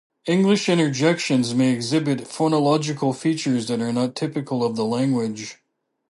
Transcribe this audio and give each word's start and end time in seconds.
English 0.25 0.67
interjections 0.67 1.53
may 1.53 1.71
exhibit 1.71 2.21
phonological 2.21 3.15
features 3.15 3.67
that 3.67 3.81
are 3.81 3.93
not 3.93 4.15
typical 4.15 4.63
of 4.63 4.75
the 4.75 4.83
language. 4.83 5.59